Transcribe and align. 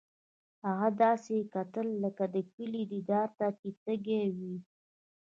هغه 0.67 0.89
داسې 1.03 1.35
کتل 1.55 1.87
لکه 2.03 2.23
د 2.35 2.37
کلي 2.53 2.83
دیدار 2.93 3.27
ته 3.37 3.47
چې 3.59 3.67
تږی 3.83 4.23
وي 4.37 4.55